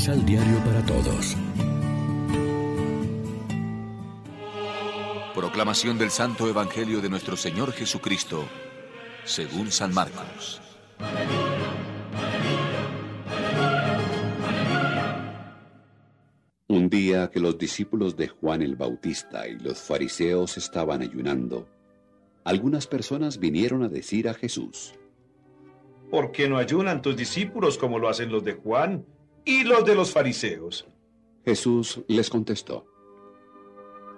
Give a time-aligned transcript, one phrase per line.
[0.00, 1.36] Misal Diario para Todos.
[5.34, 8.46] Proclamación del Santo Evangelio de nuestro Señor Jesucristo,
[9.24, 10.62] según San Marcos.
[16.68, 21.68] Un día que los discípulos de Juan el Bautista y los fariseos estaban ayunando,
[22.44, 24.94] algunas personas vinieron a decir a Jesús,
[26.10, 29.04] ¿Por qué no ayunan tus discípulos como lo hacen los de Juan
[29.44, 30.86] y los de los fariseos?
[31.44, 32.86] Jesús les contestó,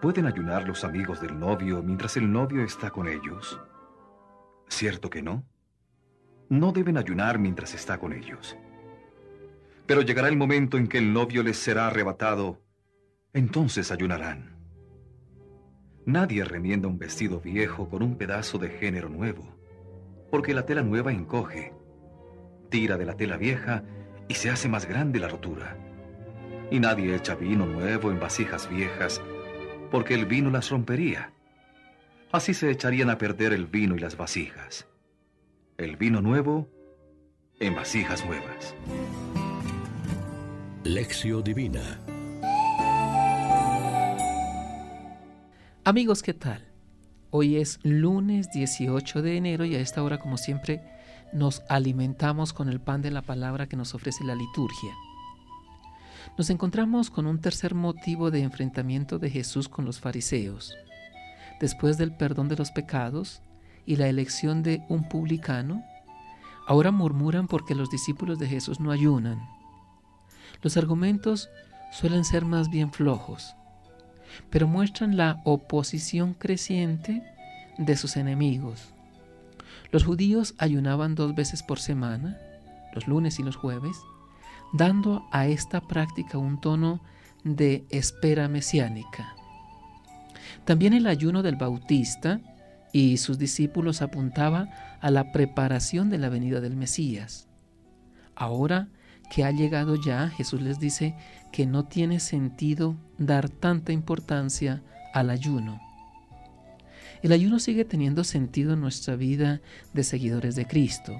[0.00, 3.58] ¿Pueden ayunar los amigos del novio mientras el novio está con ellos?
[4.68, 5.44] ¿Cierto que no?
[6.50, 8.56] No deben ayunar mientras está con ellos.
[9.86, 12.60] Pero llegará el momento en que el novio les será arrebatado,
[13.32, 14.56] entonces ayunarán.
[16.04, 19.56] Nadie remienda un vestido viejo con un pedazo de género nuevo,
[20.30, 21.72] porque la tela nueva encoge,
[22.68, 23.82] tira de la tela vieja
[24.28, 25.76] y se hace más grande la rotura.
[26.70, 29.20] Y nadie echa vino nuevo en vasijas viejas,
[29.90, 31.32] porque el vino las rompería.
[32.32, 34.86] Así se echarían a perder el vino y las vasijas.
[35.78, 36.68] El vino nuevo
[37.60, 38.74] en vasijas nuevas.
[40.84, 42.00] Lección Divina
[45.86, 46.66] Amigos, ¿qué tal?
[47.30, 50.82] Hoy es lunes 18 de enero y a esta hora, como siempre,
[51.32, 54.94] nos alimentamos con el pan de la palabra que nos ofrece la liturgia.
[56.38, 60.74] Nos encontramos con un tercer motivo de enfrentamiento de Jesús con los fariseos.
[61.60, 63.40] Después del perdón de los pecados
[63.86, 65.82] y la elección de un publicano,
[66.66, 69.48] ahora murmuran porque los discípulos de Jesús no ayunan.
[70.62, 71.48] Los argumentos
[71.92, 73.54] suelen ser más bien flojos,
[74.50, 77.22] pero muestran la oposición creciente
[77.78, 78.92] de sus enemigos.
[79.90, 82.38] Los judíos ayunaban dos veces por semana,
[82.94, 83.96] los lunes y los jueves,
[84.72, 87.00] dando a esta práctica un tono
[87.44, 89.34] de espera mesiánica.
[90.64, 92.40] También el ayuno del Bautista
[92.92, 94.68] y sus discípulos apuntaba
[95.00, 97.46] a la preparación de la venida del Mesías.
[98.34, 98.88] Ahora
[99.30, 101.14] que ha llegado ya, Jesús les dice
[101.52, 104.82] que no tiene sentido dar tanta importancia
[105.12, 105.85] al ayuno.
[107.22, 109.60] El ayuno sigue teniendo sentido en nuestra vida
[109.92, 111.16] de seguidores de Cristo.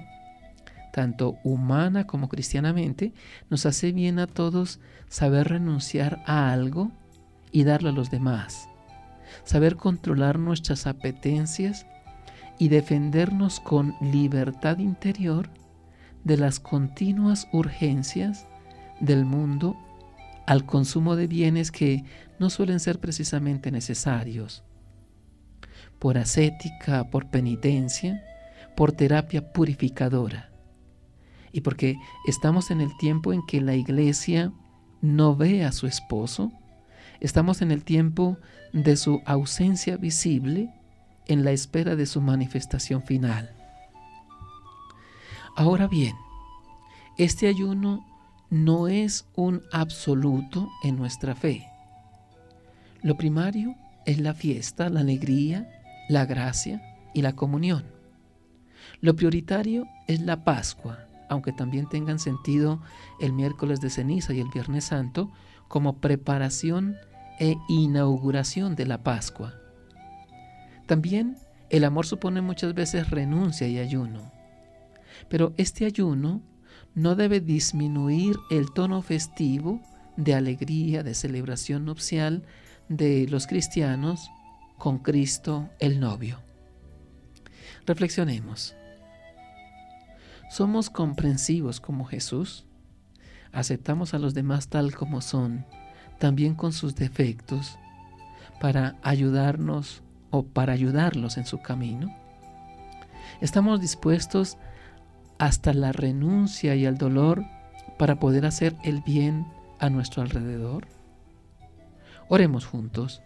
[0.93, 3.13] Tanto humana como cristianamente,
[3.49, 6.91] nos hace bien a todos saber renunciar a algo
[7.51, 8.67] y darlo a los demás.
[9.43, 11.85] Saber controlar nuestras apetencias
[12.57, 15.49] y defendernos con libertad interior
[16.23, 18.47] de las continuas urgencias
[18.99, 19.77] del mundo
[20.45, 22.03] al consumo de bienes que
[22.39, 24.63] no suelen ser precisamente necesarios.
[25.99, 28.23] Por ascética, por penitencia,
[28.75, 30.51] por terapia purificadora.
[31.51, 31.95] Y porque
[32.27, 34.51] estamos en el tiempo en que la iglesia
[35.01, 36.51] no ve a su esposo,
[37.19, 38.37] estamos en el tiempo
[38.73, 40.73] de su ausencia visible
[41.27, 43.53] en la espera de su manifestación final.
[45.55, 46.15] Ahora bien,
[47.17, 48.05] este ayuno
[48.49, 51.67] no es un absoluto en nuestra fe.
[53.01, 53.75] Lo primario
[54.05, 55.76] es la fiesta, la alegría,
[56.07, 56.81] la gracia
[57.13, 57.85] y la comunión.
[59.01, 62.81] Lo prioritario es la Pascua, aunque también tengan sentido
[63.19, 65.31] el miércoles de ceniza y el viernes santo
[65.67, 66.95] como preparación
[67.39, 69.53] e inauguración de la Pascua.
[70.85, 71.37] También
[71.69, 74.31] el amor supone muchas veces renuncia y ayuno.
[75.29, 76.41] Pero este ayuno
[76.95, 79.81] no debe disminuir el tono festivo
[80.15, 82.43] de alegría, de celebración nupcial
[82.89, 84.31] de los cristianos
[84.77, 86.39] con Cristo el novio.
[87.85, 88.75] Reflexionemos.
[90.49, 92.65] ¿Somos comprensivos como Jesús?
[93.51, 95.65] ¿Aceptamos a los demás tal como son,
[96.19, 97.77] también con sus defectos,
[98.59, 102.15] para ayudarnos o para ayudarlos en su camino?
[103.41, 104.57] ¿Estamos dispuestos
[105.37, 107.43] hasta la renuncia y el dolor
[107.97, 109.47] para poder hacer el bien
[109.79, 110.87] a nuestro alrededor?
[112.29, 113.21] Oremos juntos.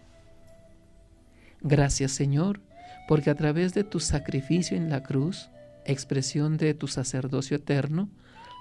[1.62, 2.60] Gracias Señor,
[3.08, 5.50] porque a través de tu sacrificio en la cruz,
[5.84, 8.08] expresión de tu sacerdocio eterno,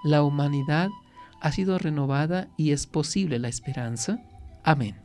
[0.03, 0.89] la humanidad
[1.41, 4.19] ha sido renovada y es posible la esperanza.
[4.63, 4.97] Amén.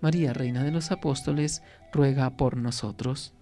[0.00, 3.34] María, Reina de los Apóstoles, ruega por nosotros.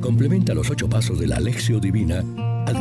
[0.00, 2.24] Complementa los ocho pasos de la Alexio Divina